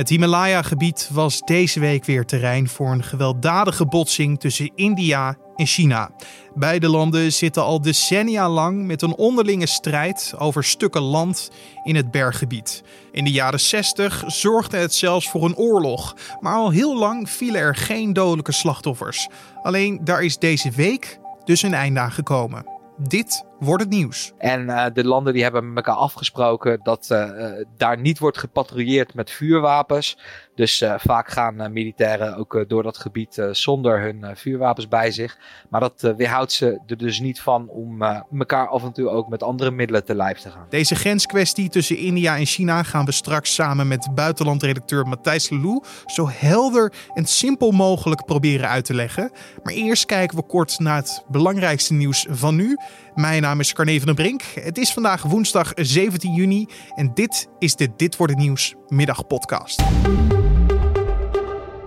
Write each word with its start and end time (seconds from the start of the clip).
Het 0.00 0.08
Himalaya-gebied 0.08 1.08
was 1.12 1.40
deze 1.40 1.80
week 1.80 2.04
weer 2.04 2.24
terrein 2.24 2.68
voor 2.68 2.90
een 2.90 3.02
gewelddadige 3.02 3.86
botsing 3.86 4.40
tussen 4.40 4.72
India 4.74 5.36
en 5.56 5.66
China. 5.66 6.10
Beide 6.54 6.88
landen 6.88 7.32
zitten 7.32 7.62
al 7.62 7.80
decennia 7.80 8.48
lang 8.48 8.86
met 8.86 9.02
een 9.02 9.16
onderlinge 9.16 9.66
strijd 9.66 10.34
over 10.38 10.64
stukken 10.64 11.02
land 11.02 11.50
in 11.84 11.96
het 11.96 12.10
berggebied. 12.10 12.82
In 13.12 13.24
de 13.24 13.30
jaren 13.30 13.60
60 13.60 14.24
zorgde 14.26 14.76
het 14.76 14.94
zelfs 14.94 15.30
voor 15.30 15.44
een 15.44 15.56
oorlog, 15.56 16.16
maar 16.40 16.54
al 16.54 16.70
heel 16.70 16.98
lang 16.98 17.30
vielen 17.30 17.60
er 17.60 17.76
geen 17.76 18.12
dodelijke 18.12 18.52
slachtoffers. 18.52 19.28
Alleen 19.62 20.00
daar 20.04 20.22
is 20.22 20.38
deze 20.38 20.70
week 20.70 21.18
dus 21.44 21.62
een 21.62 21.74
einde 21.74 22.00
aan 22.00 22.12
gekomen. 22.12 22.66
Dit 22.96 23.44
wordt 23.60 23.82
het 23.82 23.92
nieuws. 23.92 24.32
En 24.38 24.62
uh, 24.62 24.86
de 24.92 25.04
landen 25.04 25.32
die 25.32 25.42
hebben 25.42 25.72
met 25.72 25.84
elkaar 25.84 26.00
afgesproken 26.00 26.80
dat 26.82 27.08
uh, 27.12 27.30
daar 27.76 28.00
niet 28.00 28.18
wordt 28.18 28.38
gepatrouilleerd 28.38 29.14
met 29.14 29.30
vuurwapens. 29.30 30.18
Dus 30.54 30.82
uh, 30.82 30.94
vaak 30.98 31.30
gaan 31.30 31.72
militairen 31.72 32.36
ook 32.36 32.64
door 32.68 32.82
dat 32.82 32.98
gebied 32.98 33.42
zonder 33.50 34.00
hun 34.00 34.36
vuurwapens 34.36 34.88
bij 34.88 35.10
zich. 35.10 35.38
Maar 35.70 35.80
dat 35.80 36.14
weerhoudt 36.16 36.52
ze 36.52 36.80
er 36.86 36.96
dus 36.96 37.20
niet 37.20 37.40
van 37.40 37.68
om 37.68 38.02
elkaar 38.38 38.68
af 38.68 38.84
en 38.84 38.92
toe 38.92 39.08
ook 39.08 39.28
met 39.28 39.42
andere 39.42 39.70
middelen 39.70 40.04
te 40.04 40.14
lijf 40.14 40.38
te 40.38 40.50
gaan. 40.50 40.66
Deze 40.68 40.94
grenskwestie 40.94 41.68
tussen 41.68 41.96
India 41.96 42.36
en 42.36 42.46
China 42.46 42.82
gaan 42.82 43.04
we 43.04 43.12
straks 43.12 43.54
samen 43.54 43.88
met 43.88 44.08
buitenlandredacteur 44.14 45.06
Matthijs 45.06 45.50
Lelou 45.50 45.82
zo 46.06 46.28
helder 46.32 46.92
en 47.14 47.24
simpel 47.24 47.70
mogelijk 47.70 48.24
proberen 48.24 48.68
uit 48.68 48.84
te 48.84 48.94
leggen. 48.94 49.30
Maar 49.62 49.72
eerst 49.72 50.06
kijken 50.06 50.36
we 50.36 50.42
kort 50.42 50.78
naar 50.78 50.96
het 50.96 51.24
belangrijkste 51.28 51.92
nieuws 51.92 52.26
van 52.30 52.56
nu. 52.56 52.76
Mijn 53.14 53.42
naam 53.42 53.49
is 53.58 53.72
Carne 53.72 53.96
van 53.96 54.06
den 54.06 54.14
Brink. 54.14 54.42
Het 54.42 54.78
is 54.78 54.92
vandaag 54.92 55.22
woensdag 55.22 55.72
17 55.74 56.34
juni 56.34 56.66
en 56.94 57.10
dit 57.14 57.48
is 57.58 57.76
de 57.76 57.88
Dit 57.96 58.16
wordt 58.16 58.32
het 58.32 58.42
nieuws 58.42 58.74
middagpodcast. 58.88 59.82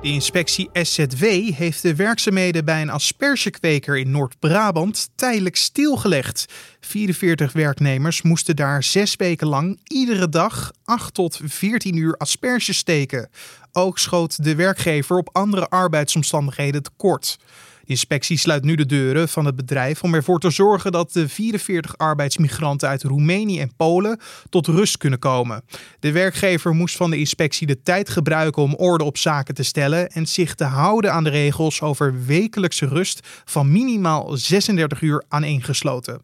De 0.03 0.09
inspectie 0.09 0.70
SZW 0.73 1.23
heeft 1.55 1.81
de 1.81 1.95
werkzaamheden 1.95 2.66
bij 2.66 2.81
een 2.81 2.89
aspergekweker 2.89 3.97
in 3.97 4.11
Noord-Brabant 4.11 5.09
tijdelijk 5.16 5.55
stilgelegd. 5.55 6.45
44 6.80 7.52
werknemers 7.52 8.22
moesten 8.22 8.55
daar 8.55 8.83
zes 8.83 9.16
weken 9.16 9.48
lang 9.48 9.80
iedere 9.83 10.30
dag 10.30 10.72
8 10.83 11.14
tot 11.14 11.39
14 11.44 11.95
uur 11.98 12.17
asperges 12.17 12.77
steken. 12.77 13.30
Ook 13.76 14.00
schoot 14.00 14.44
de 14.44 14.56
werkgever 14.56 15.18
op 15.18 15.30
andere 15.32 15.70
arbeidsomstandigheden 15.70 16.84
tekort. 16.84 17.38
De 17.84 17.90
inspectie 17.90 18.38
sluit 18.38 18.64
nu 18.64 18.76
de 18.76 18.86
deuren 18.86 19.30
van 19.30 19.46
het 19.46 19.56
bedrijf 19.56 20.04
om 20.04 20.14
ervoor 20.14 20.40
te 20.40 20.50
zorgen 20.50 20.92
dat 20.92 21.14
de 21.14 21.30
44 21.30 21.98
arbeidsmigranten 21.98 22.90
uit 22.90 23.04
Roemenië 23.04 23.60
en 23.60 23.76
Polen 23.76 24.20
tot 24.50 24.68
rust 24.68 24.98
kunnen 24.98 25.20
komen. 25.20 25.64
De 26.00 26.12
werkgever 26.12 26.74
moest 26.74 26.96
van 26.96 27.10
de 27.10 27.18
inspectie 27.18 27.68
de 27.68 27.82
tijd 27.82 28.10
gebruiken 28.10 28.64
om 28.64 28.76
orde 28.76 29.04
op 29.04 29.18
zaken 29.18 29.56
te 29.56 29.64
stellen 29.64 30.10
en 30.10 30.26
zich 30.26 30.56
te 30.56 30.64
houden 30.64 31.14
aan 31.14 31.24
de 31.24 31.30
regels 31.30 31.82
over 31.82 32.26
wekelijkse 32.26 32.88
rust 32.88 33.28
van 33.46 33.72
minimaal 33.72 34.38
36 34.38 35.02
uur 35.02 35.24
aaneengesloten. 35.28 36.22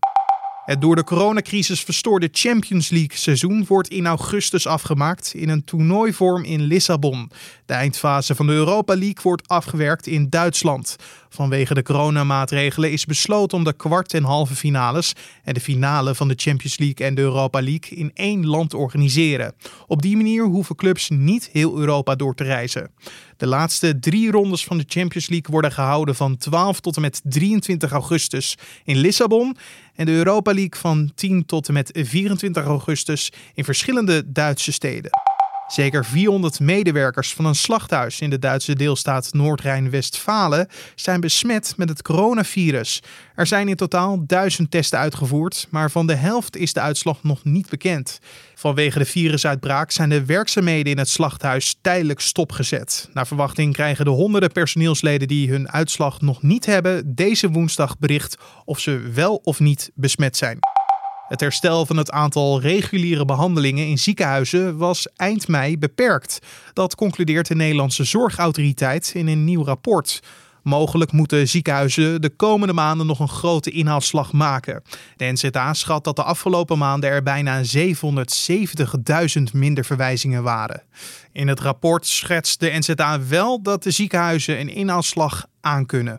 Het 0.70 0.82
door 0.82 0.96
de 0.96 1.04
coronacrisis 1.04 1.82
verstoorde 1.82 2.30
Champions 2.32 2.90
League 2.90 3.18
seizoen 3.18 3.66
wordt 3.68 3.88
in 3.88 4.08
augustus 4.08 4.68
afgemaakt 4.68 5.34
in 5.34 5.50
een 5.50 5.64
toernooivorm 5.64 6.44
in 6.44 6.62
Lissabon. 6.62 7.32
De 7.66 7.74
eindfase 7.74 8.36
van 8.36 8.48
de 8.48 8.54
Europa 8.54 8.94
League 8.94 9.24
wordt 9.24 9.48
afgewerkt 9.48 10.08
in 10.08 10.30
Duitsland. 10.30 10.96
Vanwege 11.30 11.74
de 11.74 11.84
coronamaatregelen 11.84 12.92
is 12.92 13.06
besloten 13.06 13.58
om 13.58 13.64
de 13.64 13.74
kwart- 13.74 14.14
en 14.14 14.24
halve 14.24 14.56
finales 14.56 15.14
en 15.44 15.54
de 15.54 15.60
finale 15.60 16.16
van 16.16 16.28
de 16.28 16.34
Champions 16.38 16.78
League 16.78 17.08
en 17.08 17.16
de 17.16 17.22
Europa 17.22 17.62
League 17.62 17.98
in 17.98 18.12
één 18.14 18.46
land 18.46 18.70
te 18.70 18.78
organiseren. 18.78 19.54
Op 19.88 20.02
die 20.02 20.16
manier 20.16 20.44
hoeven 20.44 20.76
clubs 20.76 21.10
niet 21.10 21.50
heel 21.52 21.80
Europa 21.80 22.16
door 22.16 22.36
te 22.36 22.44
reizen. 22.44 22.92
De 23.38 23.48
laatste 23.48 24.00
drie 24.00 24.32
rondes 24.32 24.64
van 24.64 24.78
de 24.78 24.86
Champions 24.88 25.30
League 25.30 25.52
worden 25.52 25.72
gehouden 25.72 26.16
van 26.16 26.38
12 26.38 26.80
tot 26.80 26.96
en 26.96 27.02
met 27.02 27.22
23 27.24 27.92
augustus 27.92 28.58
in 28.84 28.98
Lissabon 28.98 29.58
en 29.96 30.06
de 30.06 30.12
Europa 30.12 30.54
League 30.54 30.80
van 30.80 31.12
10 31.16 31.46
tot 31.46 31.68
en 31.68 31.74
met 31.74 31.90
24 31.94 32.66
augustus 32.66 33.32
in 33.54 33.64
verschillende 33.64 34.32
Duitse 34.32 34.72
steden. 34.72 35.29
Zeker 35.70 36.06
400 36.06 36.60
medewerkers 36.60 37.34
van 37.34 37.46
een 37.46 37.56
slachthuis 37.56 38.22
in 38.22 38.30
de 38.30 38.40
Duitse 38.40 38.76
deelstaat 38.76 39.34
Noord-Rijn-Westfalen 39.34 40.68
zijn 40.96 41.22
besmet 41.22 41.74
met 41.78 41.90
het 41.90 42.02
coronavirus. 42.02 43.02
Er 43.36 43.48
zijn 43.48 43.68
in 43.68 43.76
totaal 43.76 44.26
duizend 44.26 44.72
testen 44.72 45.00
uitgevoerd, 45.00 45.68
maar 45.70 45.92
van 45.92 46.08
de 46.08 46.16
helft 46.16 46.56
is 46.58 46.74
de 46.74 46.80
uitslag 46.80 47.24
nog 47.24 47.44
niet 47.44 47.70
bekend. 47.70 48.20
Vanwege 48.56 49.00
de 49.00 49.06
virusuitbraak 49.06 49.92
zijn 49.92 50.10
de 50.10 50.26
werkzaamheden 50.26 50.92
in 50.92 50.98
het 50.98 51.10
slachthuis 51.10 51.78
tijdelijk 51.82 52.20
stopgezet. 52.20 53.10
Naar 53.14 53.28
verwachting 53.28 53.74
krijgen 53.74 54.06
de 54.06 54.12
honderden 54.12 54.52
personeelsleden 54.52 55.28
die 55.28 55.50
hun 55.50 55.72
uitslag 55.72 56.22
nog 56.22 56.42
niet 56.42 56.66
hebben 56.66 57.16
deze 57.16 57.50
woensdag 57.50 57.98
bericht 57.98 58.38
of 58.66 58.80
ze 58.80 59.10
wel 59.14 59.36
of 59.44 59.60
niet 59.60 59.92
besmet 59.96 60.38
zijn. 60.38 60.60
Het 61.30 61.40
herstel 61.40 61.86
van 61.86 61.98
het 61.98 62.12
aantal 62.12 62.62
reguliere 62.62 63.26
behandelingen 63.26 63.88
in 63.88 63.98
ziekenhuizen 63.98 64.78
was 64.78 65.08
eind 65.16 65.48
mei 65.48 65.78
beperkt. 65.78 66.40
Dat 66.74 66.96
concludeert 66.96 67.48
de 67.48 67.56
Nederlandse 67.56 68.04
Zorgautoriteit 68.04 69.12
in 69.16 69.28
een 69.28 69.44
nieuw 69.44 69.64
rapport. 69.64 70.20
Mogelijk 70.64 71.12
moeten 71.12 71.48
ziekenhuizen 71.48 72.22
de 72.22 72.30
komende 72.30 72.74
maanden 72.74 73.08
nog 73.08 73.20
een 73.20 73.30
grote 73.30 73.72
inhaalslag 73.72 74.32
maken. 74.32 74.84
De 75.16 75.26
NZA 75.26 75.74
schat 75.74 76.04
dat 76.04 76.16
de 76.16 76.24
afgelopen 76.24 76.78
maanden 76.78 77.10
er 77.10 77.24
bijna 77.24 77.62
770.000 77.64 77.68
minder 79.54 79.86
verwijzingen 79.86 80.44
waren. 80.44 80.82
In 81.32 81.48
het 81.48 81.60
rapport 81.60 82.08
schetst 82.08 82.60
de 82.60 82.72
NZA 82.78 83.20
wel 83.28 83.62
dat 83.62 83.84
de 83.84 83.92
ziekenhuizen 83.92 84.60
een 84.60 84.70
inhaalslag 84.70 85.46
aankunnen. 85.62 86.18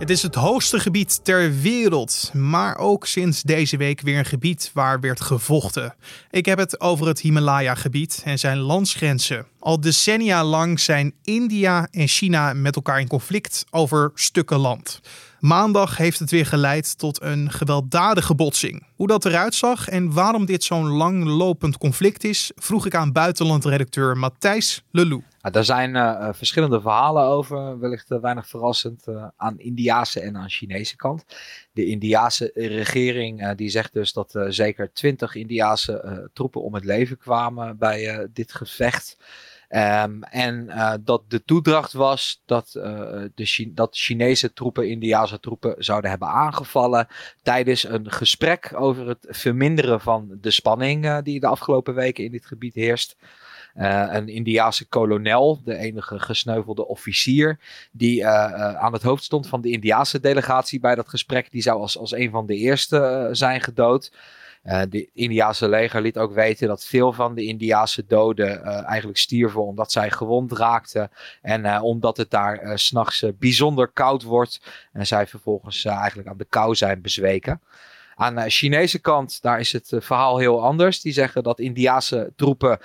Het 0.00 0.10
is 0.10 0.22
het 0.22 0.34
hoogste 0.34 0.80
gebied 0.80 1.24
ter 1.24 1.60
wereld, 1.60 2.30
maar 2.34 2.76
ook 2.78 3.06
sinds 3.06 3.42
deze 3.42 3.76
week 3.76 4.00
weer 4.00 4.18
een 4.18 4.24
gebied 4.24 4.70
waar 4.74 5.00
werd 5.00 5.20
gevochten. 5.20 5.94
Ik 6.30 6.46
heb 6.46 6.58
het 6.58 6.80
over 6.80 7.06
het 7.06 7.20
Himalaya-gebied 7.20 8.22
en 8.24 8.38
zijn 8.38 8.58
landsgrenzen. 8.58 9.46
Al 9.58 9.80
decennia 9.80 10.44
lang 10.44 10.80
zijn 10.80 11.14
India 11.22 11.88
en 11.90 12.08
China 12.08 12.52
met 12.52 12.76
elkaar 12.76 13.00
in 13.00 13.08
conflict 13.08 13.64
over 13.70 14.10
stukken 14.14 14.58
land. 14.58 15.00
Maandag 15.40 15.96
heeft 15.96 16.18
het 16.18 16.30
weer 16.30 16.46
geleid 16.46 16.98
tot 16.98 17.22
een 17.22 17.50
gewelddadige 17.50 18.34
botsing. 18.34 18.86
Hoe 18.96 19.06
dat 19.06 19.24
eruit 19.24 19.54
zag 19.54 19.88
en 19.88 20.12
waarom 20.12 20.44
dit 20.44 20.64
zo'n 20.64 20.88
langlopend 20.88 21.78
conflict 21.78 22.24
is, 22.24 22.50
vroeg 22.54 22.86
ik 22.86 22.94
aan 22.94 23.12
buitenlandredacteur 23.12 24.16
Matthijs 24.16 24.82
Lelou. 24.90 25.22
Ja, 25.42 25.52
er 25.52 25.64
zijn 25.64 25.94
uh, 25.94 26.28
verschillende 26.32 26.80
verhalen 26.80 27.22
over, 27.22 27.78
wellicht 27.78 28.10
uh, 28.10 28.20
weinig 28.20 28.48
verrassend, 28.48 29.06
uh, 29.08 29.26
aan 29.36 29.58
Indiase 29.58 30.20
en 30.20 30.36
aan 30.36 30.48
Chinese 30.48 30.96
kant. 30.96 31.24
De 31.72 31.86
Indiase 31.86 32.50
regering 32.54 33.52
die 33.54 33.68
zegt 33.68 33.92
dus 33.92 34.12
dat 34.12 34.34
zeker 34.48 34.92
twintig 34.92 35.34
Indiase 35.34 36.28
troepen 36.32 36.62
om 36.62 36.74
het 36.74 36.84
leven 36.84 37.18
kwamen 37.18 37.78
bij 37.78 38.28
dit 38.32 38.52
gevecht. 38.52 39.16
Um, 39.68 40.22
en 40.22 40.70
dat 41.04 41.22
de 41.28 41.44
toedracht 41.44 41.92
was 41.92 42.42
dat, 42.46 42.70
de 43.34 43.70
dat 43.74 43.96
Chinese 43.96 44.52
troepen 44.52 44.88
Indiase 44.88 45.40
troepen 45.40 45.74
zouden 45.78 46.10
hebben 46.10 46.28
aangevallen 46.28 47.06
tijdens 47.42 47.84
een 47.84 48.10
gesprek 48.10 48.72
over 48.74 49.08
het 49.08 49.26
verminderen 49.28 50.00
van 50.00 50.38
de 50.40 50.50
spanning 50.50 51.22
die 51.22 51.40
de 51.40 51.46
afgelopen 51.46 51.94
weken 51.94 52.24
in 52.24 52.30
dit 52.30 52.46
gebied 52.46 52.74
heerst. 52.74 53.16
Een 53.74 54.28
Indiase 54.28 54.88
kolonel, 54.88 55.60
de 55.64 55.76
enige 55.76 56.18
gesneuvelde 56.18 56.86
officier, 56.86 57.58
die 57.92 58.26
aan 58.26 58.92
het 58.92 59.02
hoofd 59.02 59.24
stond 59.24 59.48
van 59.48 59.60
de 59.60 59.70
Indiase 59.70 60.20
delegatie 60.20 60.80
bij 60.80 60.94
dat 60.94 61.08
gesprek, 61.08 61.50
die 61.50 61.62
zou 61.62 61.80
als, 61.80 61.98
als 61.98 62.12
een 62.12 62.30
van 62.30 62.46
de 62.46 62.56
eerste 62.56 63.28
zijn 63.32 63.60
gedood. 63.60 64.12
Uh, 64.64 64.82
de 64.88 65.10
Indiaanse 65.12 65.68
leger 65.68 66.00
liet 66.00 66.18
ook 66.18 66.32
weten 66.32 66.68
dat 66.68 66.84
veel 66.84 67.12
van 67.12 67.34
de 67.34 67.44
Indiaanse 67.44 68.04
doden 68.06 68.64
eigenlijk 68.64 69.18
stierven 69.18 69.64
omdat 69.64 69.92
zij 69.92 70.10
gewond 70.10 70.52
raakten. 70.52 71.10
En 71.42 71.80
omdat 71.80 72.16
het 72.16 72.30
daar 72.30 72.78
s'nachts 72.78 73.24
bijzonder 73.38 73.88
koud 73.88 74.22
wordt. 74.22 74.60
En 74.92 75.06
zij 75.06 75.26
vervolgens 75.26 75.84
eigenlijk 75.84 76.28
aan 76.28 76.36
de 76.36 76.46
kou 76.48 76.74
zijn 76.74 77.00
bezweken. 77.00 77.60
Aan 78.20 78.34
de 78.34 78.50
Chinese 78.50 78.98
kant, 78.98 79.42
daar 79.42 79.60
is 79.60 79.72
het 79.72 79.92
verhaal 79.98 80.38
heel 80.38 80.62
anders. 80.62 81.00
Die 81.00 81.12
zeggen 81.12 81.42
dat 81.42 81.58
Indiaanse 81.58 82.32
troepen 82.36 82.78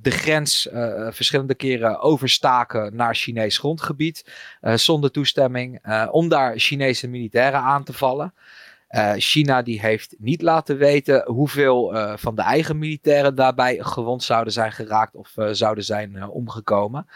de 0.00 0.10
grens 0.10 0.68
verschillende 1.10 1.54
keren 1.54 2.00
overstaken 2.00 2.96
naar 2.96 3.14
Chinees 3.14 3.58
grondgebied. 3.58 4.24
zonder 4.60 5.10
toestemming. 5.10 5.80
om 6.10 6.28
daar 6.28 6.58
Chinese 6.58 7.08
militairen 7.08 7.60
aan 7.60 7.84
te 7.84 7.92
vallen. 7.92 8.34
China 9.16 9.62
die 9.62 9.80
heeft 9.80 10.14
niet 10.18 10.42
laten 10.42 10.76
weten 10.76 11.24
hoeveel 11.26 11.94
van 12.16 12.34
de 12.34 12.42
eigen 12.42 12.78
militairen 12.78 13.34
daarbij 13.34 13.78
gewond 13.80 14.22
zouden 14.22 14.52
zijn 14.52 14.72
geraakt 14.72 15.14
of 15.14 15.34
zouden 15.50 15.84
zijn 15.84 16.28
omgekomen. 16.28 17.06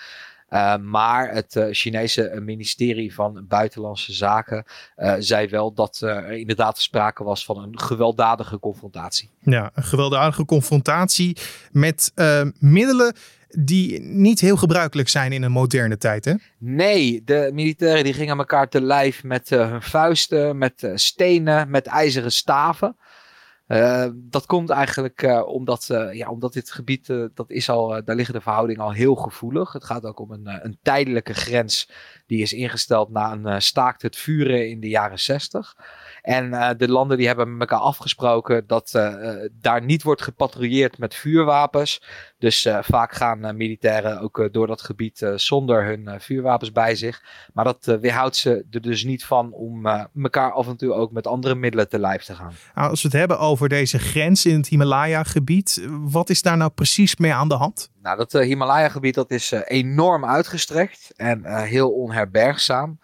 Uh, 0.51 0.77
maar 0.77 1.35
het 1.35 1.55
uh, 1.55 1.67
Chinese 1.71 2.41
ministerie 2.43 3.15
van 3.15 3.45
Buitenlandse 3.49 4.13
Zaken 4.13 4.65
uh, 4.97 5.15
zei 5.19 5.49
wel 5.49 5.75
dat 5.75 6.01
er 6.01 6.33
inderdaad 6.33 6.81
sprake 6.81 7.25
was 7.25 7.45
van 7.45 7.63
een 7.63 7.81
gewelddadige 7.81 8.59
confrontatie. 8.59 9.31
Ja, 9.41 9.71
een 9.75 9.83
gewelddadige 9.83 10.45
confrontatie 10.45 11.37
met 11.73 12.13
middelen 12.59 13.15
die 13.49 14.01
niet 14.01 14.41
heel 14.41 14.57
gebruikelijk 14.57 15.09
zijn 15.09 15.33
in 15.33 15.43
een 15.43 15.53
moderne 15.53 15.99
tijd, 15.99 16.25
hè? 16.25 16.35
Nee, 16.59 17.23
de 17.25 17.51
militairen 17.53 18.05
die 18.05 18.13
gingen 18.13 18.39
elkaar 18.39 18.69
te 18.69 18.81
lijf 18.81 19.25
met 19.25 19.49
hun 19.49 19.83
vuisten, 19.83 20.59
met 20.59 20.91
stenen, 20.95 21.71
met 21.71 21.87
ijzeren 21.87 22.33
staven. 22.33 22.97
Uh, 23.71 24.07
dat 24.15 24.47
komt 24.47 24.71
eigenlijk 24.71 25.23
uh, 25.23 25.47
omdat, 25.47 25.89
uh, 25.93 26.13
ja, 26.13 26.29
omdat 26.29 26.53
dit 26.53 26.71
gebied, 26.71 27.07
dat 27.35 27.51
is 27.51 27.69
al, 27.69 28.05
daar 28.05 28.17
liggen 28.17 28.35
de 28.35 28.41
verhoudingen 28.41 28.83
al 28.83 28.93
heel 28.93 29.15
gevoelig. 29.15 29.73
Het 29.73 29.85
gaat 29.85 30.05
ook 30.05 30.21
om 30.21 30.31
een, 30.31 30.65
een 30.65 30.79
tijdelijke 30.83 31.35
grens 31.35 31.91
die 32.27 32.43
is 32.43 32.53
ingesteld 32.53 33.11
na 33.11 33.33
een 33.33 33.63
staakt 33.63 34.03
het 34.03 34.17
vuren 34.17 34.69
in 34.69 34.81
de 34.81 34.89
jaren 34.89 35.19
60. 35.19 35.77
En 36.23 36.47
uh, 36.47 36.71
de 36.77 36.89
landen 36.89 37.17
die 37.17 37.27
hebben 37.27 37.57
met 37.57 37.71
elkaar 37.71 37.85
afgesproken 37.85 38.67
dat 38.67 38.93
uh, 38.97 39.15
daar 39.53 39.85
niet 39.85 40.03
wordt 40.03 40.23
gepatrouilleerd 40.23 40.99
met 40.99 41.15
vuurwapens. 41.15 42.03
Dus 42.39 42.69
vaak 42.81 43.13
gaan 43.13 43.57
militairen 43.57 44.21
ook 44.21 44.49
door 44.53 44.67
dat 44.67 44.83
gebied 44.83 45.31
zonder 45.35 45.85
hun 45.85 46.21
vuurwapens 46.21 46.73
bij 46.73 46.95
zich. 46.95 47.23
Maar 47.53 47.65
dat 47.65 47.99
weerhoudt 48.01 48.37
ze 48.37 48.65
er 48.71 48.81
dus 48.81 49.05
niet 49.05 49.25
van 49.25 49.53
om 49.53 49.87
elkaar 50.23 50.53
af 50.53 50.69
en 50.69 50.77
toe 50.77 50.93
ook 50.93 51.13
met 51.13 51.27
andere 51.27 51.55
middelen 51.55 51.89
te 51.89 51.99
lijf 51.99 52.25
te 52.25 52.35
gaan. 52.35 52.53
Nou, 52.75 52.91
als 52.91 53.03
we 53.03 53.09
het 53.09 53.17
hebben 53.17 53.39
over 53.39 53.69
deze 53.69 53.99
grens 53.99 54.47
in 54.47 54.57
het 54.57 54.69
Himalaya-gebied, 54.69 55.87
wat 55.91 56.31
is 56.31 56.43
daar 56.43 56.57
nou 56.57 56.71
precies 56.71 57.17
mee 57.17 57.35
aan 57.35 57.49
de 57.49 57.55
hand? 57.55 57.91
Nou, 58.03 58.17
dat 58.17 58.33
Himalaya-gebied 58.33 59.15
dat 59.15 59.31
is 59.31 59.51
enorm 59.51 60.25
uitgestrekt 60.25 61.13
en 61.17 61.65
heel 61.65 61.91
onherbergzaam. 61.91 62.99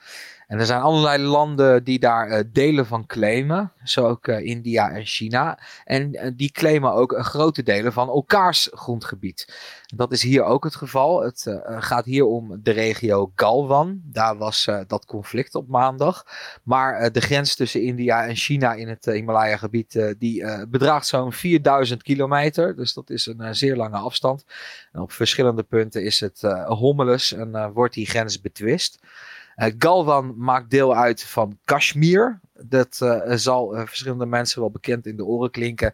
En 0.46 0.58
er 0.58 0.66
zijn 0.66 0.80
allerlei 0.80 1.22
landen 1.22 1.84
die 1.84 1.98
daar 1.98 2.28
uh, 2.28 2.38
delen 2.52 2.86
van 2.86 3.06
claimen. 3.06 3.72
Zo 3.84 4.06
ook 4.06 4.26
uh, 4.26 4.40
India 4.40 4.90
en 4.90 5.04
China. 5.04 5.58
En 5.84 6.14
uh, 6.14 6.30
die 6.34 6.50
claimen 6.50 6.92
ook 6.92 7.18
grote 7.18 7.62
delen 7.62 7.92
van 7.92 8.08
elkaars 8.08 8.68
grondgebied. 8.72 9.54
Dat 9.96 10.12
is 10.12 10.22
hier 10.22 10.42
ook 10.44 10.64
het 10.64 10.74
geval. 10.74 11.22
Het 11.22 11.60
gaat 11.66 12.04
hier 12.04 12.24
om 12.24 12.60
de 12.62 12.70
regio 12.70 13.32
Galwan. 13.34 14.00
Daar 14.04 14.36
was 14.36 14.68
dat 14.86 15.04
conflict 15.04 15.54
op 15.54 15.68
maandag. 15.68 16.24
Maar 16.62 17.12
de 17.12 17.20
grens 17.20 17.54
tussen 17.54 17.82
India 17.82 18.26
en 18.26 18.36
China 18.36 18.74
in 18.74 18.88
het 18.88 19.04
Himalaya-gebied 19.04 20.14
die 20.18 20.66
bedraagt 20.66 21.06
zo'n 21.06 21.32
4000 21.32 22.02
kilometer. 22.02 22.76
Dus 22.76 22.94
dat 22.94 23.10
is 23.10 23.26
een 23.26 23.54
zeer 23.54 23.76
lange 23.76 23.96
afstand. 23.96 24.44
En 24.92 25.00
op 25.00 25.12
verschillende 25.12 25.62
punten 25.62 26.04
is 26.04 26.20
het 26.20 26.40
hommeles 26.66 27.32
en 27.32 27.72
wordt 27.72 27.94
die 27.94 28.06
grens 28.06 28.40
betwist. 28.40 28.98
Uh, 29.56 29.72
Galwan 29.78 30.34
maakt 30.36 30.70
deel 30.70 30.94
uit 30.94 31.22
van 31.24 31.58
Kashmir. 31.64 32.40
Dat 32.64 33.00
uh, 33.02 33.32
zal 33.34 33.76
uh, 33.76 33.86
verschillende 33.86 34.26
mensen 34.26 34.60
wel 34.60 34.70
bekend 34.70 35.06
in 35.06 35.16
de 35.16 35.24
oren 35.24 35.50
klinken. 35.50 35.92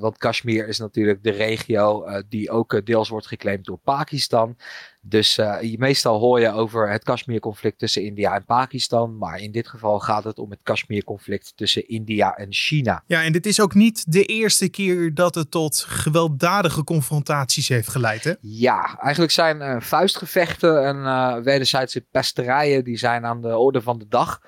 want 0.00 0.18
Kashmir 0.18 0.68
is 0.68 0.78
natuurlijk 0.78 1.22
de 1.22 1.30
regio 1.30 2.04
die 2.28 2.50
ook 2.50 2.86
deels 2.86 3.08
wordt 3.08 3.26
geclaimd 3.26 3.64
door 3.64 3.78
Pakistan. 3.78 4.56
Dus 5.00 5.40
meestal 5.76 6.18
hoor 6.18 6.40
je 6.40 6.52
over 6.52 6.90
het 6.90 7.04
Kashmir-conflict 7.04 7.78
tussen 7.78 8.02
India 8.02 8.34
en 8.34 8.44
Pakistan. 8.44 9.18
Maar 9.18 9.38
in 9.38 9.52
dit 9.52 9.68
geval 9.68 10.00
gaat 10.00 10.24
het 10.24 10.38
om 10.38 10.50
het 10.50 10.62
Kashmir-conflict 10.62 11.52
tussen 11.56 11.88
India 11.88 12.36
en 12.36 12.52
China. 12.52 13.02
Ja, 13.06 13.22
en 13.22 13.32
dit 13.32 13.46
is 13.46 13.60
ook 13.60 13.74
niet 13.74 14.12
de 14.12 14.24
eerste 14.24 14.68
keer 14.68 15.14
dat 15.14 15.34
het 15.34 15.50
tot 15.50 15.84
gewelddadige 15.88 16.84
confrontaties 16.84 17.68
heeft 17.68 17.88
geleid, 17.88 18.24
hè? 18.24 18.32
Ja, 18.40 18.98
eigenlijk 19.00 19.32
zijn 19.32 19.82
vuistgevechten 19.82 20.86
en 20.86 21.42
wederzijdse 21.42 22.00
pesterijen 22.00 22.84
die 22.84 22.96
zijn 22.96 23.24
aan 23.24 23.42
de 23.42 23.56
orde 23.56 23.82
van 23.82 23.98
de 23.98 24.08
dag. 24.08 24.40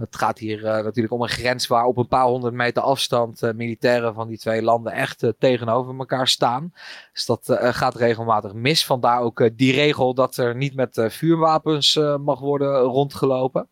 Het 0.00 0.16
gaat 0.16 0.38
hier 0.38 0.58
uh, 0.58 0.64
natuurlijk 0.64 1.12
om 1.12 1.22
een 1.22 1.28
grens 1.28 1.66
waar 1.66 1.84
op 1.84 1.96
een 1.96 2.08
paar 2.08 2.24
honderd 2.24 2.54
meter 2.54 2.82
afstand 2.82 3.42
uh, 3.42 3.52
militairen 3.52 4.14
van 4.14 4.28
die 4.28 4.38
twee 4.38 4.62
landen 4.62 4.92
echt 4.92 5.22
uh, 5.22 5.30
tegenover 5.38 5.98
elkaar 5.98 6.28
staan. 6.28 6.72
Dus 7.12 7.26
dat 7.26 7.58
gaat 7.60 7.94
regelmatig 7.94 8.52
mis. 8.52 8.86
Vandaar 8.86 9.20
ook 9.20 9.50
die 9.56 9.72
regel 9.72 10.14
dat 10.14 10.36
er 10.36 10.56
niet 10.56 10.74
met 10.74 11.06
vuurwapens 11.08 12.00
mag 12.20 12.40
worden 12.40 12.78
rondgelopen. 12.78 13.68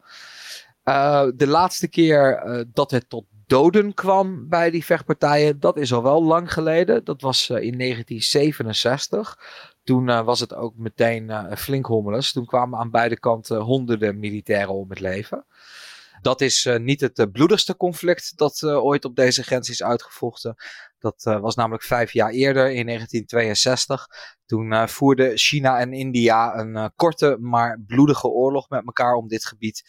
de 1.34 1.46
laatste 1.46 1.88
keer 1.88 2.42
dat 2.72 2.90
het 2.90 3.08
tot 3.08 3.25
doden 3.46 3.94
kwam 3.94 4.48
bij 4.48 4.70
die 4.70 4.84
vechtpartijen, 4.84 5.60
dat 5.60 5.76
is 5.76 5.92
al 5.92 6.02
wel 6.02 6.25
lang 6.25 6.52
geleden. 6.52 7.04
Dat 7.04 7.20
was 7.20 7.50
in 7.50 7.78
1967. 7.78 9.38
Toen 9.84 10.25
was 10.25 10.40
het 10.40 10.54
ook 10.54 10.76
meteen 10.76 11.32
flink 11.56 11.86
hommeles. 11.86 12.32
Toen 12.32 12.46
kwamen 12.46 12.78
aan 12.78 12.90
beide 12.90 13.19
kanten 13.19 13.60
honderden 13.60 14.19
militairen 14.19 14.75
om 14.75 14.90
het 14.90 15.00
leven. 15.00 15.44
Dat 16.20 16.40
is 16.40 16.64
uh, 16.64 16.78
niet 16.78 17.00
het 17.00 17.18
uh, 17.18 17.26
bloedigste 17.32 17.76
conflict 17.76 18.32
dat 18.36 18.60
uh, 18.64 18.84
ooit 18.84 19.04
op 19.04 19.16
deze 19.16 19.42
grens 19.42 19.68
is 19.68 19.82
uitgevochten. 19.82 20.54
Dat 20.98 21.22
was 21.40 21.54
namelijk 21.54 21.82
vijf 21.82 22.12
jaar 22.12 22.30
eerder, 22.30 22.70
in 22.72 22.86
1962. 22.86 24.06
Toen 24.46 24.88
voerden 24.88 25.38
China 25.38 25.78
en 25.78 25.92
India 25.92 26.58
een 26.58 26.92
korte, 26.96 27.36
maar 27.40 27.80
bloedige 27.86 28.28
oorlog 28.28 28.68
met 28.68 28.82
elkaar 28.86 29.14
om 29.14 29.28
dit 29.28 29.46
gebied. 29.46 29.82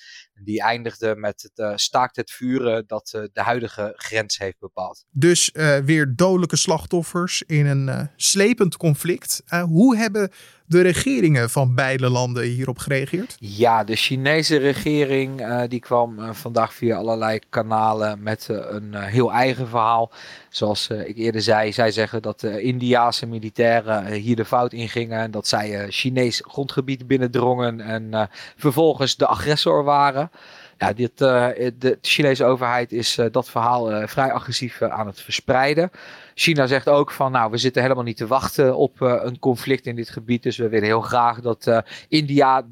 Die 0.43 0.61
eindigde 0.61 1.15
met 1.15 1.49
het 1.51 1.79
staakt 1.79 2.15
het 2.15 2.31
vuren 2.31 2.83
dat 2.87 3.09
de 3.09 3.41
huidige 3.41 3.93
grens 3.95 4.37
heeft 4.37 4.59
bepaald. 4.59 5.05
Dus 5.11 5.51
weer 5.83 6.15
dodelijke 6.15 6.55
slachtoffers 6.55 7.43
in 7.43 7.65
een 7.65 8.09
slepend 8.15 8.77
conflict. 8.77 9.41
hoe 9.67 9.97
hebben 9.97 10.31
de 10.69 10.81
regeringen 10.81 11.49
van 11.49 11.75
beide 11.75 12.09
landen 12.09 12.43
hierop 12.43 12.77
gereageerd? 12.77 13.35
Ja, 13.39 13.83
de 13.83 13.95
Chinese 13.95 14.57
regering 14.57 15.41
uh, 15.41 15.61
die 15.67 15.79
kwam 15.79 16.19
uh, 16.19 16.33
vandaag 16.33 16.73
via 16.73 16.97
allerlei 16.97 17.39
kanalen 17.49 18.23
met 18.23 18.47
uh, 18.51 18.57
een 18.69 18.95
heel 18.95 19.31
eigen 19.31 19.67
verhaal. 19.67 20.11
Zoals 20.49 20.89
ik 21.07 21.17
eerder 21.17 21.41
zei, 21.41 21.73
zij 21.73 21.91
zeggen 21.91 22.21
dat 22.21 22.39
de 22.39 22.61
Indiase 22.61 23.25
militairen 23.25 24.05
hier 24.05 24.35
de 24.35 24.45
fout 24.45 24.73
ingingen. 24.73 25.19
En 25.19 25.31
dat 25.31 25.47
zij 25.47 25.87
Chinees 25.89 26.41
grondgebied 26.47 27.07
binnendrongen 27.07 27.81
en 27.81 28.29
vervolgens 28.55 29.17
de 29.17 29.27
agressor 29.27 29.83
waren. 29.83 30.31
Ja, 30.77 30.93
dit, 30.93 31.17
de 31.17 31.97
Chinese 32.01 32.45
overheid 32.45 32.91
is 32.91 33.19
dat 33.31 33.49
verhaal 33.49 34.07
vrij 34.07 34.31
agressief 34.31 34.81
aan 34.81 35.07
het 35.07 35.21
verspreiden. 35.21 35.91
China 36.33 36.67
zegt 36.67 36.89
ook 36.89 37.11
van, 37.11 37.31
nou, 37.31 37.51
we 37.51 37.57
zitten 37.57 37.81
helemaal 37.81 38.03
niet 38.03 38.17
te 38.17 38.27
wachten 38.27 38.75
op 38.75 39.01
een 39.01 39.39
conflict 39.39 39.85
in 39.85 39.95
dit 39.95 40.09
gebied. 40.09 40.43
Dus 40.43 40.57
we 40.57 40.69
willen 40.69 40.87
heel 40.87 41.01
graag 41.01 41.41
dat 41.41 41.83
India, 42.07 42.65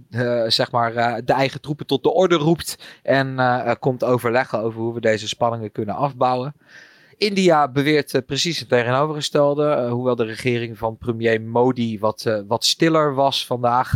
zeg 0.48 0.72
maar, 0.72 0.94
de 1.26 1.34
eigen 1.34 1.62
troepen 1.62 1.86
tot 1.86 2.04
de 2.04 2.14
orde 2.14 2.36
roept. 2.36 2.78
En 3.04 3.36
komt 3.80 4.04
overleggen 4.04 4.60
over 4.60 4.82
hoe 4.82 4.94
we 4.94 5.00
deze 5.00 5.28
spanningen 5.28 5.72
kunnen 5.72 5.96
afbouwen. 5.96 6.56
India 7.18 7.68
beweert 7.68 8.25
precies 8.25 8.60
het 8.60 8.69
tegenovergestelde. 8.69 9.90
hoewel 9.90 10.16
de 10.16 10.24
regering 10.25 10.78
van 10.78 10.98
premier 10.98 11.42
Modi 11.42 12.00
wat, 12.00 12.44
wat 12.48 12.66
stiller 12.66 13.14
was 13.14 13.46
vandaag. 13.46 13.94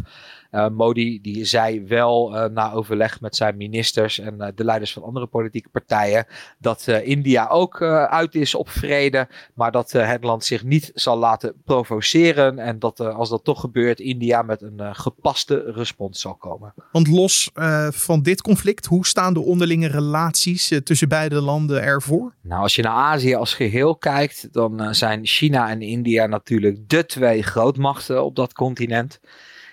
Uh, 0.52 0.68
Modi 0.70 1.22
die 1.22 1.46
zei 1.46 1.86
wel 1.88 2.36
uh, 2.36 2.46
na 2.46 2.72
overleg 2.72 3.22
met 3.22 3.36
zijn 3.36 3.58
ministers 3.58 4.20
en 4.20 4.36
uh, 4.38 4.48
de 4.56 4.64
leiders 4.64 4.94
van 4.94 5.04
andere 5.04 5.28
politieke 5.28 5.70
partijen 5.70 6.26
dat 6.60 6.88
India 6.88 7.48
ook 7.48 7.82
uit 7.82 8.36
is 8.36 8.56
op 8.56 8.70
vrede, 8.70 9.28
maar 9.54 9.72
dat 9.72 9.92
het 9.92 10.24
land 10.24 10.44
zich 10.44 10.64
niet 10.64 10.92
zal 10.94 11.18
laten 11.18 11.54
provoceren 11.66 12.60
en 12.60 12.80
dat 12.80 13.00
als 13.00 13.30
dat 13.30 13.44
toch 13.44 13.60
gebeurt, 13.60 14.00
India 14.00 14.42
met 14.42 14.62
een 14.62 14.96
gepaste 14.96 15.72
respons 15.76 16.22
zal 16.22 16.36
komen. 16.36 16.74
Want 16.92 17.08
los 17.08 17.52
van 17.90 18.22
dit 18.22 18.42
conflict, 18.42 18.86
hoe 18.86 19.06
staan 19.06 19.34
de 19.34 19.40
onderlinge 19.40 19.88
relaties 19.88 20.80
tussen 20.84 21.10
beide 21.10 21.42
landen 21.42 21.82
ervoor? 21.82 22.34
Nou, 22.42 22.62
als 22.62 22.76
je 22.76 22.82
naar 22.82 22.94
Azië 22.94 23.36
als 23.36 23.54
geheel 23.54 23.96
kijkt, 23.96 24.54
dan 24.54 24.96
zijn 24.96 25.26
China 25.26 25.70
en 25.70 25.82
India 25.82 26.26
natuurlijk 26.26 26.90
de 26.90 27.06
twee 27.06 27.44
grootmachten 27.44 28.24
op 28.24 28.36
dat 28.36 28.54
continent. 28.54 29.20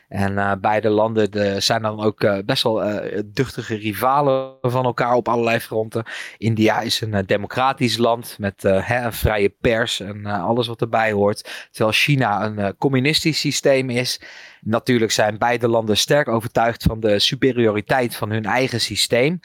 En 0.09 0.33
uh, 0.33 0.53
beide 0.61 0.89
landen 0.89 1.31
de, 1.31 1.61
zijn 1.61 1.83
dan 1.83 2.01
ook 2.01 2.23
uh, 2.23 2.39
best 2.45 2.63
wel 2.63 2.85
uh, 2.85 3.21
duchtige 3.27 3.75
rivalen 3.75 4.57
van 4.61 4.85
elkaar 4.85 5.15
op 5.15 5.29
allerlei 5.29 5.61
fronten. 5.61 6.05
India 6.37 6.81
is 6.81 7.01
een 7.01 7.27
democratisch 7.27 7.97
land 7.97 8.37
met 8.39 8.63
hè, 8.63 9.05
een 9.05 9.13
vrije 9.13 9.55
pers 9.61 10.01
en 10.01 10.27
alles 10.27 10.67
wat 10.67 10.81
erbij 10.81 11.13
hoort. 11.13 11.69
Terwijl 11.71 11.97
China 11.97 12.45
een 12.45 12.77
communistisch 12.77 13.41
systeem 13.41 13.91
is. 13.91 14.21
Natuurlijk 14.61 15.13
zijn 15.13 15.39
beide 15.39 15.69
landen 15.69 15.97
sterk 15.97 16.29
overtuigd 16.29 16.83
van 16.83 17.01
de 17.01 17.19
superioriteit 17.19 18.17
van 18.17 18.31
hun 18.31 18.45
eigen 18.45 18.81
systeem. 18.81 19.41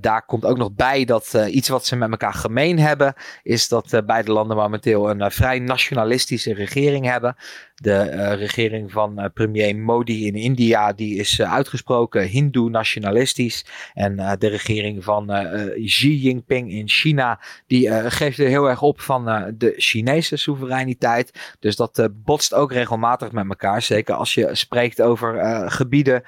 daar 0.00 0.24
komt 0.26 0.44
ook 0.44 0.56
nog 0.56 0.72
bij 0.72 1.04
dat 1.04 1.34
iets 1.48 1.68
wat 1.68 1.86
ze 1.86 1.96
met 1.96 2.10
elkaar 2.10 2.34
gemeen 2.34 2.78
hebben, 2.78 3.14
is 3.42 3.68
dat 3.68 4.02
beide 4.06 4.32
landen 4.32 4.56
momenteel 4.56 5.10
een 5.10 5.30
vrij 5.30 5.58
nationalistische 5.58 6.54
regering 6.54 7.06
hebben. 7.06 7.36
De 7.74 8.32
regering 8.34 8.92
van 8.92 9.30
premier 9.34 9.76
Modi 9.76 10.26
in 10.26 10.34
India 10.34 10.92
die 10.92 11.16
is 11.16 11.40
uitgesproken 11.42 12.22
hindoe-nationalistisch. 12.26 13.66
En 13.94 14.36
de 14.38 14.48
regering 14.48 15.04
van 15.04 15.26
Xi 15.84 16.16
Jinping 16.20 16.70
in 16.70 16.88
China 16.88 17.40
die 17.66 18.10
geeft 18.10 18.38
er 18.38 18.48
heel 18.48 18.68
erg 18.68 18.82
op 18.82 19.00
van 19.00 19.54
de 19.58 19.74
Chinese 19.76 20.36
soevereiniteit. 20.36 21.56
Dus 21.60 21.76
dat 21.76 22.08
botst 22.12 22.54
ook 22.54 22.72
regelmatig 22.72 23.32
met 23.32 23.48
elkaar. 23.48 23.82
Zeker 23.82 24.14
als 24.22 24.34
je 24.34 24.48
spreekt 24.52 25.00
over 25.00 25.70
gebieden 25.70 26.22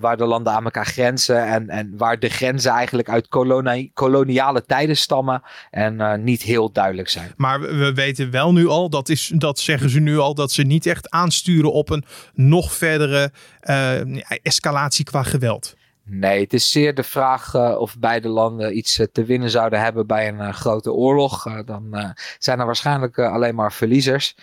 waar 0.00 0.16
de 0.16 0.24
landen 0.24 0.52
aan 0.52 0.64
elkaar 0.64 0.86
grenzen. 0.86 1.46
En, 1.46 1.68
en 1.68 1.96
waar 1.96 2.18
de 2.18 2.28
grenzen 2.28 2.70
eigenlijk 2.70 3.08
uit 3.08 3.28
koloni 3.28 3.90
koloniale 3.94 4.64
tijden 4.64 4.96
stammen. 4.96 5.42
En 5.70 6.24
niet 6.24 6.42
heel 6.42 6.72
duidelijk 6.72 7.08
zijn. 7.08 7.32
Maar 7.36 7.60
we 7.60 7.92
weten 7.94 8.30
wel 8.30 8.52
nu 8.52 8.66
al, 8.66 8.90
dat, 8.90 9.08
is, 9.08 9.32
dat 9.34 9.58
zeggen 9.58 9.90
ze 9.90 10.00
nu 10.00 10.18
al, 10.18 10.34
dat 10.34 10.52
ze 10.52 10.62
niet 10.62 10.86
echt 10.86 11.10
aansturen 11.10 11.72
op 11.72 11.90
een 11.90 12.04
nog 12.34 12.72
verdere 12.72 13.32
escalatie 14.42 15.04
qua 15.04 15.22
geweld. 15.22 15.76
Nee, 16.10 16.40
het 16.40 16.52
is 16.52 16.70
zeer 16.70 16.94
de 16.94 17.02
vraag 17.02 17.54
uh, 17.54 17.76
of 17.78 17.98
beide 17.98 18.28
landen 18.28 18.76
iets 18.76 18.98
uh, 18.98 19.06
te 19.12 19.24
winnen 19.24 19.50
zouden 19.50 19.80
hebben 19.80 20.06
bij 20.06 20.28
een 20.28 20.54
grote 20.54 20.92
oorlog. 20.92 21.62
dan 21.64 22.14
zijn 22.38 22.58
er 22.60 22.66
waarschijnlijk 22.66 23.18
alleen 23.18 23.54
maar 23.54 23.72
verliezers. 23.72 24.34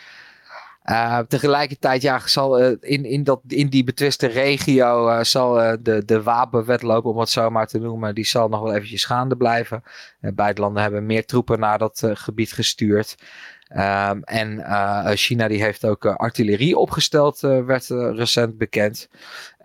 Tegelijkertijd 1.27 2.01
ja, 2.01 2.19
zal 2.25 2.59
in, 2.79 3.05
in, 3.05 3.23
dat, 3.23 3.41
in 3.47 3.69
die 3.69 3.83
betwiste 3.83 4.27
regio 4.27 5.23
zal 5.23 5.77
de, 5.81 6.05
de 6.05 6.23
wapenwetloop, 6.23 7.05
om 7.05 7.19
het 7.19 7.29
zo 7.29 7.49
maar 7.49 7.67
te 7.67 7.79
noemen, 7.79 8.15
die 8.15 8.25
zal 8.25 8.49
nog 8.49 8.61
wel 8.61 8.73
eventjes 8.73 9.05
gaande 9.05 9.37
blijven. 9.37 9.83
beide 10.19 10.61
landen 10.61 10.81
hebben 10.81 11.05
meer 11.05 11.25
troepen 11.25 11.59
naar 11.59 11.77
dat 11.77 12.01
gebied 12.13 12.53
gestuurd. 12.53 13.15
Um, 13.69 14.23
en 14.23 14.63
China 15.17 15.47
die 15.47 15.63
heeft 15.63 15.85
ook 15.85 16.05
artillerie 16.05 16.77
opgesteld, 16.77 17.39
werd 17.39 17.87
recent 17.89 18.57
bekend. 18.57 19.09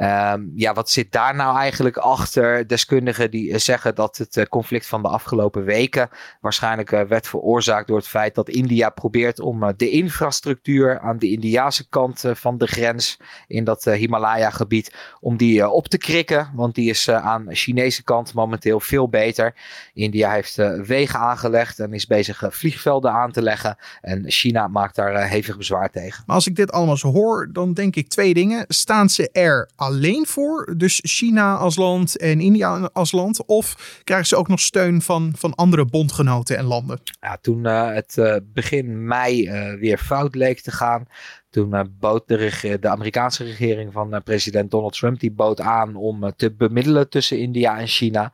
Um, 0.03 0.53
ja, 0.55 0.73
wat 0.73 0.91
zit 0.91 1.13
daar 1.13 1.35
nou 1.35 1.57
eigenlijk 1.57 1.97
achter? 1.97 2.67
Deskundigen 2.67 3.31
die 3.31 3.59
zeggen 3.59 3.95
dat 3.95 4.17
het 4.17 4.49
conflict 4.49 4.87
van 4.87 5.03
de 5.03 5.09
afgelopen 5.09 5.65
weken 5.65 6.09
waarschijnlijk 6.41 6.91
werd 6.91 7.27
veroorzaakt 7.27 7.87
door 7.87 7.97
het 7.97 8.07
feit 8.07 8.35
dat 8.35 8.49
India 8.49 8.91
probeert 8.91 9.41
om 9.41 9.73
de 9.77 9.91
infrastructuur 9.91 11.01
aan 11.01 11.19
de 11.19 11.31
Indiase 11.31 11.89
kant 11.89 12.25
van 12.33 12.59
de 12.59 12.67
grens 12.67 13.21
in 13.47 13.65
dat 13.65 13.85
Himalaya-gebied, 13.85 14.95
om 15.21 15.37
die 15.37 15.69
op 15.69 15.89
te 15.89 15.99
krikken. 15.99 16.51
Want 16.55 16.75
die 16.75 16.91
is 16.91 17.11
aan 17.11 17.47
de 17.47 17.55
Chinese 17.55 18.03
kant 18.03 18.35
momenteel 18.35 18.81
veel 18.81 19.09
beter. 19.09 19.55
India 19.95 20.31
heeft 20.31 20.57
wegen 20.87 21.19
aangelegd 21.19 21.79
en 21.79 21.93
is 21.93 22.07
bezig 22.07 22.43
vliegvelden 22.49 23.13
aan 23.13 23.33
te 23.33 23.43
leggen. 23.43 23.77
En 24.01 24.31
China 24.31 24.69
maakt 24.69 24.95
daar 24.95 25.29
hevig 25.29 25.57
bezwaar 25.57 25.91
tegen. 25.91 26.23
Maar 26.27 26.37
als 26.37 26.47
ik 26.47 26.57
dit 26.57 26.73
allemaal 26.73 26.99
hoor, 27.01 27.49
dan 27.53 27.73
denk 27.73 27.97
ik 27.97 28.09
twee 28.09 28.35
dingen. 28.35 28.65
Staan 28.69 29.09
ze 29.09 29.31
er 29.33 29.69
alleen 29.91 30.27
voor? 30.27 30.75
Dus 30.77 31.01
China 31.03 31.57
als 31.57 31.77
land 31.77 32.17
en 32.17 32.41
India 32.41 32.91
als 32.93 33.13
land? 33.13 33.45
Of 33.47 34.01
krijgen 34.05 34.27
ze 34.27 34.37
ook 34.37 34.49
nog 34.49 34.61
steun 34.61 35.03
van, 35.03 35.33
van 35.37 35.55
andere 35.55 35.85
bondgenoten 35.85 36.57
en 36.57 36.65
landen? 36.65 37.01
Ja, 37.21 37.39
toen 37.41 37.65
uh, 37.65 37.95
het 37.95 38.17
uh, 38.17 38.37
begin 38.45 39.07
mei 39.07 39.51
weer 39.79 39.99
fout 39.99 40.35
leek 40.35 40.61
te 40.61 40.71
gaan, 40.71 41.07
toen 41.51 41.97
bood 42.01 42.29
de, 42.29 42.79
de, 42.81 42.89
Amerikaanse 42.89 43.45
regering 43.45 43.93
van 43.93 44.23
president 44.25 44.71
Donald 44.71 44.93
Trump 44.93 45.21
die 45.21 45.33
bood 45.33 45.61
aan 45.61 45.97
om 45.97 46.33
te 46.37 46.53
bemiddelen 46.53 47.09
tussen 47.09 47.39
India 47.39 47.79
en 47.79 47.87
China. 47.87 48.33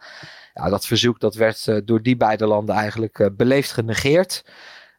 Ja, 0.54 0.68
dat 0.68 0.86
verzoek 0.86 1.20
dat 1.20 1.34
werd 1.34 1.82
door 1.84 2.02
die 2.02 2.16
beide 2.16 2.46
landen 2.46 2.74
eigenlijk 2.74 3.30
beleefd 3.36 3.72
genegeerd. 3.72 4.44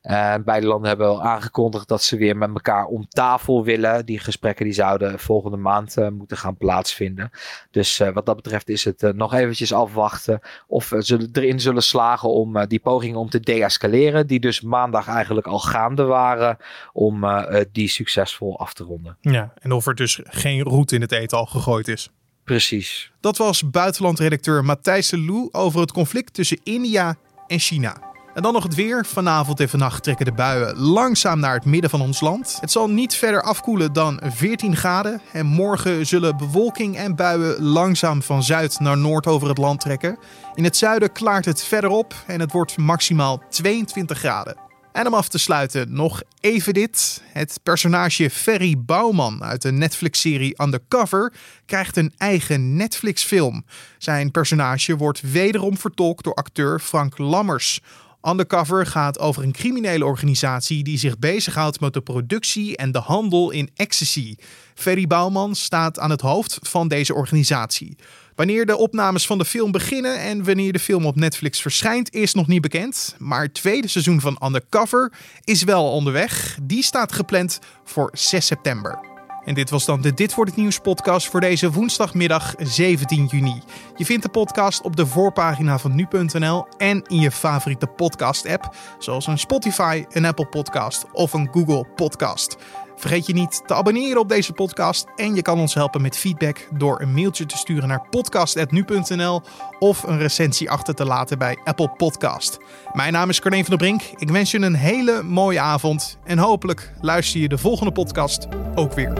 Uh, 0.10 0.36
beide 0.46 0.68
landen 0.68 0.88
hebben 0.88 1.08
al 1.08 1.22
aangekondigd 1.22 1.88
dat 1.88 2.04
ze 2.04 2.18
weer 2.18 2.38
met 2.38 2.50
elkaar 2.50 2.86
om 2.86 3.08
tafel 3.08 3.64
willen. 3.64 4.06
Die 4.06 4.20
gesprekken 4.20 4.66
die 4.66 4.74
zouden 4.74 5.20
volgende 5.20 5.58
maand 5.58 5.98
uh, 5.98 6.08
moeten 6.10 6.38
gaan 6.38 6.58
plaatsvinden. 6.58 7.32
Dus 7.72 8.00
uh, 8.00 8.10
wat 8.10 8.26
dat 8.26 8.36
betreft 8.36 8.70
is 8.70 8.84
het 8.84 9.12
nog 9.16 9.34
eventjes 9.34 9.74
afwachten 9.74 10.40
of 10.68 10.94
ze 11.00 11.30
erin 11.34 11.60
zullen 11.60 11.84
slagen 11.84 12.30
om 12.30 12.66
die 12.68 12.80
pogingen 12.80 13.20
om 13.20 13.30
te 13.30 13.40
deescaleren. 13.40 14.28
Die 14.28 14.40
dus 14.40 14.62
maandag 14.62 15.08
eigenlijk 15.08 15.48
al 15.48 15.60
gaande 15.60 16.04
waren 16.04 16.58
om 16.94 17.26
die 17.72 17.88
succesvol 17.88 18.60
af 18.60 18.74
te 18.74 18.84
ronden. 18.84 19.18
Ja, 19.22 19.54
en 19.60 19.72
of 19.72 19.88
er 19.88 19.96
dus 19.96 20.20
geen 20.24 20.62
roet 20.62 20.92
in 20.92 21.02
het 21.02 21.12
eten 21.12 21.38
al 21.38 21.46
gegooid 21.46 21.88
is. 21.88 22.10
Precies. 22.44 23.12
Dat 23.20 23.38
was 23.38 23.70
buitenlandredacteur 23.70 24.66
Matthijs 24.66 25.12
Lou 25.12 25.50
over 25.52 25.80
het 25.80 25.92
conflict 25.92 26.34
tussen 26.34 26.60
India 26.64 27.16
en 27.48 27.60
China. 27.60 28.07
En 28.38 28.44
dan 28.44 28.54
nog 28.54 28.64
het 28.64 28.76
weer. 28.76 29.06
Vanavond 29.06 29.60
en 29.60 29.70
vannacht 29.70 30.04
trekken 30.04 30.26
de 30.26 30.32
buien 30.32 30.78
langzaam 30.78 31.40
naar 31.40 31.54
het 31.54 31.66
midden 31.66 31.90
van 31.90 32.02
ons 32.02 32.20
land. 32.20 32.58
Het 32.62 32.72
zal 32.72 32.90
niet 32.90 33.16
verder 33.16 33.42
afkoelen 33.42 33.94
dan 33.94 34.20
14 34.24 34.76
graden. 34.76 35.22
En 35.32 35.46
morgen 35.46 36.06
zullen 36.06 36.38
bewolking 36.38 36.98
en 36.98 37.16
buien 37.16 37.64
langzaam 37.64 38.22
van 38.22 38.44
zuid 38.44 38.80
naar 38.80 38.98
noord 38.98 39.28
over 39.28 39.48
het 39.48 39.58
land 39.58 39.80
trekken. 39.80 40.18
In 40.56 40.64
het 40.64 40.78
zuiden 40.78 41.12
klaart 41.12 41.46
het 41.46 41.64
verder 41.64 41.90
op 41.90 42.14
en 42.28 42.40
het 42.40 42.52
wordt 42.52 42.78
maximaal 42.78 43.42
22 43.50 44.18
graden. 44.18 44.56
En 44.92 45.08
om 45.08 45.14
af 45.14 45.28
te 45.28 45.38
sluiten 45.38 45.94
nog 45.94 46.22
even 46.40 46.74
dit. 46.74 47.22
Het 47.34 47.60
personage 47.64 48.30
Ferry 48.30 48.76
Bouwman 48.78 49.44
uit 49.44 49.62
de 49.62 49.72
Netflix-serie 49.72 50.62
Undercover 50.62 51.34
krijgt 51.66 51.98
een 51.98 52.14
eigen 52.18 52.76
Netflix-film. 52.76 53.66
Zijn 53.98 54.32
personage 54.32 54.96
wordt 54.96 55.32
wederom 55.32 55.78
vertolkt 55.78 56.24
door 56.24 56.34
acteur 56.34 56.80
Frank 56.80 57.18
Lammers. 57.18 57.82
Undercover 58.28 58.86
gaat 58.86 59.20
over 59.20 59.44
een 59.44 59.52
criminele 59.52 60.06
organisatie 60.06 60.84
die 60.84 60.98
zich 60.98 61.20
bezighoudt 61.20 61.80
met 61.80 61.94
de 61.94 62.02
productie 62.02 62.78
en 62.78 62.92
de 62.92 63.00
handel 63.00 63.52
in 63.52 63.70
ecstasy. 63.76 64.36
Ferry 64.76 65.08
Bouwman 65.08 65.56
staat 65.56 66.00
aan 66.00 66.10
het 66.10 66.22
hoofd 66.22 66.60
van 66.62 66.88
deze 66.88 67.14
organisatie. 67.14 67.98
Wanneer 68.36 68.66
de 68.66 68.78
opnames 68.78 69.26
van 69.26 69.38
de 69.38 69.46
film 69.46 69.72
beginnen 69.72 70.20
en 70.20 70.44
wanneer 70.44 70.74
de 70.74 70.80
film 70.80 71.06
op 71.06 71.16
Netflix 71.16 71.62
verschijnt, 71.62 72.14
is 72.14 72.34
nog 72.34 72.48
niet 72.48 72.62
bekend. 72.62 73.16
Maar 73.18 73.42
het 73.42 73.54
tweede 73.54 73.88
seizoen 73.88 74.22
van 74.22 74.42
Undercover 74.46 75.14
is 75.44 75.64
wel 75.64 75.92
onderweg. 75.92 76.58
Die 76.62 76.84
staat 76.84 77.12
gepland 77.12 77.60
voor 77.84 78.10
6 78.14 78.46
september. 78.46 79.17
En 79.48 79.54
dit 79.54 79.70
was 79.70 79.86
dan 79.86 80.02
de 80.02 80.14
Dit 80.14 80.34
wordt 80.34 80.52
het 80.52 80.60
nieuws 80.60 80.80
podcast 80.80 81.28
voor 81.28 81.40
deze 81.40 81.72
woensdagmiddag 81.72 82.54
17 82.58 83.26
juni. 83.26 83.62
Je 83.96 84.06
vindt 84.06 84.24
de 84.24 84.30
podcast 84.30 84.82
op 84.82 84.96
de 84.96 85.06
voorpagina 85.06 85.80
van 85.80 85.96
nu.nl 85.96 86.68
en 86.78 87.02
in 87.02 87.20
je 87.20 87.32
favoriete 87.32 87.88
podcast 87.88 88.48
app, 88.48 88.76
zoals 89.00 89.28
een 89.28 89.38
Spotify, 89.38 90.06
een 90.10 90.26
Apple 90.26 90.48
podcast 90.48 91.06
of 91.12 91.34
een 91.34 91.50
Google 91.52 91.86
podcast. 91.96 92.58
Vergeet 92.98 93.26
je 93.26 93.34
niet 93.34 93.62
te 93.66 93.74
abonneren 93.74 94.20
op 94.22 94.30
deze 94.30 94.54
podcast 94.54 95.06
en 95.16 95.36
je 95.36 95.42
kan 95.42 95.60
ons 95.60 95.74
helpen 95.74 96.02
met 96.02 96.18
feedback 96.18 96.68
door 96.74 97.02
een 97.02 97.14
mailtje 97.14 97.46
te 97.46 97.58
sturen 97.58 97.88
naar 97.88 98.08
podcast.nu.nl 98.10 99.42
of 99.80 100.04
een 100.04 100.18
recensie 100.18 100.70
achter 100.70 100.96
te 100.96 101.06
laten 101.06 101.38
bij 101.38 101.58
Apple 101.64 101.90
Podcast. 101.90 102.58
Mijn 102.94 103.14
naam 103.14 103.30
is 103.30 103.40
Carne 103.40 103.66
van 103.66 103.78
der 103.78 103.78
Brink. 103.78 104.02
Ik 104.16 104.30
wens 104.30 104.52
je 104.52 104.60
een 104.60 104.76
hele 104.76 105.24
mooie 105.24 105.60
avond 105.60 106.18
en 106.24 106.38
hopelijk 106.38 106.94
luister 107.02 107.40
je 107.40 107.48
de 107.48 107.58
volgende 107.58 107.92
podcast 107.92 108.48
ook 108.76 108.94
weer. 108.94 109.14